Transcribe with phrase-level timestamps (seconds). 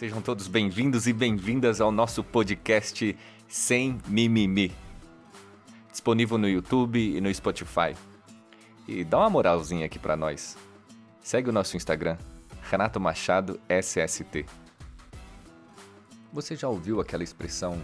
[0.00, 3.14] Sejam todos bem-vindos e bem-vindas ao nosso podcast
[3.46, 4.72] Sem Mimimi.
[5.90, 7.94] Disponível no YouTube e no Spotify.
[8.88, 10.56] E dá uma moralzinha aqui para nós.
[11.20, 12.16] Segue o nosso Instagram,
[12.62, 14.46] Renato Machado SST.
[16.32, 17.78] Você já ouviu aquela expressão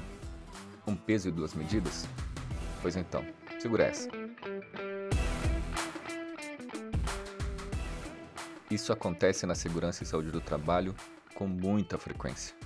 [0.86, 2.08] um peso e duas medidas?
[2.80, 3.22] Pois então,
[3.58, 4.08] segura essa.
[8.70, 10.94] Isso acontece na segurança e saúde do trabalho
[11.36, 12.56] com muita frequência.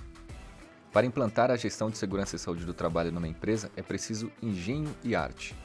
[0.91, 4.93] Para implantar a gestão de segurança e saúde do trabalho numa empresa é preciso engenho
[5.03, 5.55] e arte.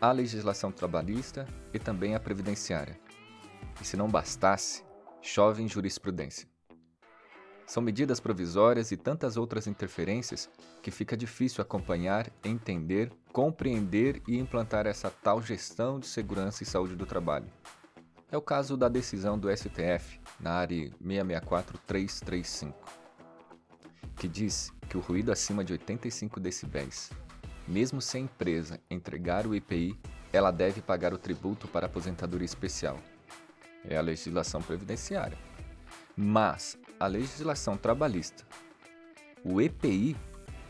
[0.00, 2.98] A legislação trabalhista e também a previdenciária.
[3.80, 4.82] E se não bastasse,
[5.22, 6.48] chove em jurisprudência.
[7.66, 10.50] São medidas provisórias e tantas outras interferências
[10.82, 16.96] que fica difícil acompanhar, entender, compreender e implantar essa tal gestão de segurança e saúde
[16.96, 17.46] do trabalho.
[18.32, 22.78] É o caso da decisão do STF na área 664335,
[24.16, 27.10] que diz que o ruído acima de 85 decibéis,
[27.66, 29.98] mesmo se a empresa entregar o IPI,
[30.32, 32.98] ela deve pagar o tributo para aposentadoria especial.
[33.84, 35.36] É a legislação previdenciária.
[36.16, 38.44] Mas a legislação trabalhista,
[39.44, 40.16] o EPI,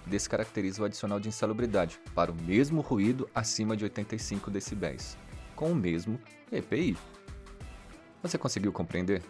[0.07, 5.19] descaracteriza o adicional de insalubridade para o mesmo ruído acima de 85 decibéis,
[5.55, 6.19] com o mesmo
[6.51, 6.97] EPI.
[8.23, 9.23] Você conseguiu compreender?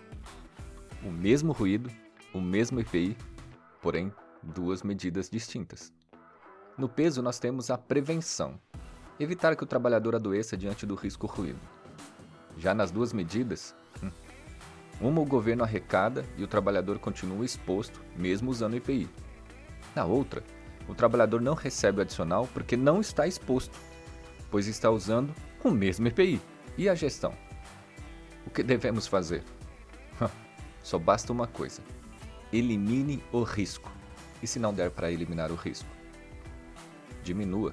[1.05, 1.89] O mesmo ruído,
[2.35, 3.17] o mesmo EPI,
[3.81, 5.93] porém duas medidas distintas.
[6.77, 8.59] No peso, nós temos a prevenção,
[9.19, 11.61] evitar que o trabalhador adoeça diante do risco ruído.
[12.59, 14.11] Já nas duas medidas, hum,
[15.01, 19.09] uma o governo arrecada e o trabalhador continua exposto, mesmo usando EPI.
[19.95, 20.43] Na outra,
[20.89, 23.79] o trabalhador não recebe o adicional porque não está exposto,
[24.51, 25.33] pois está usando
[25.63, 26.41] o mesmo EPI.
[26.77, 27.33] E a gestão?
[28.51, 29.45] O que devemos fazer?
[30.83, 31.81] Só basta uma coisa:
[32.53, 33.89] elimine o risco.
[34.43, 35.89] E se não der para eliminar o risco?
[37.23, 37.73] Diminua,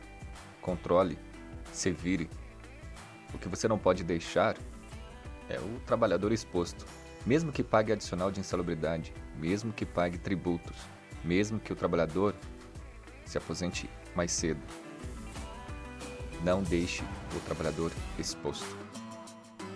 [0.62, 1.18] controle,
[1.72, 2.30] se vire.
[3.34, 4.56] O que você não pode deixar
[5.50, 6.86] é o trabalhador exposto,
[7.26, 10.78] mesmo que pague adicional de insalubridade, mesmo que pague tributos,
[11.24, 12.36] mesmo que o trabalhador
[13.26, 14.62] se aposente mais cedo.
[16.44, 17.04] Não deixe
[17.36, 18.78] o trabalhador exposto.